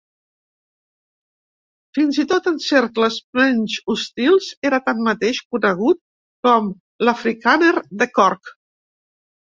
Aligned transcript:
Fins 1.97 2.19
i 2.23 2.25
tot 2.31 2.49
en 2.53 2.57
cercles 2.69 3.19
menys 3.41 3.77
hostils, 3.95 4.49
era 4.71 4.83
tanmateix 4.91 5.45
conegut 5.55 6.05
com 6.49 6.77
"l'afrikàner 7.07 7.75
de 8.03 8.15
Cork". 8.21 8.57